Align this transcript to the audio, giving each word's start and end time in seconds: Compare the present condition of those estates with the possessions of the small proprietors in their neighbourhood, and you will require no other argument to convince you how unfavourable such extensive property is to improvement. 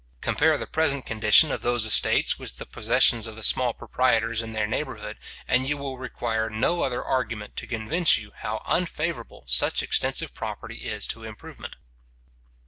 Compare 0.19 0.57
the 0.57 0.65
present 0.65 1.05
condition 1.05 1.51
of 1.51 1.61
those 1.61 1.85
estates 1.85 2.39
with 2.39 2.57
the 2.57 2.65
possessions 2.65 3.27
of 3.27 3.35
the 3.35 3.43
small 3.43 3.71
proprietors 3.71 4.41
in 4.41 4.53
their 4.53 4.65
neighbourhood, 4.65 5.19
and 5.47 5.69
you 5.69 5.77
will 5.77 5.99
require 5.99 6.49
no 6.49 6.81
other 6.81 7.03
argument 7.05 7.55
to 7.55 7.67
convince 7.67 8.17
you 8.17 8.31
how 8.37 8.63
unfavourable 8.65 9.43
such 9.45 9.83
extensive 9.83 10.33
property 10.33 10.89
is 10.89 11.05
to 11.05 11.23
improvement. 11.23 11.75